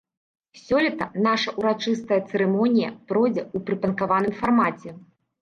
[0.59, 4.89] Сёлета наша ўрачыстая цырымонія пройдзе ў прыпанкаваным фармаце!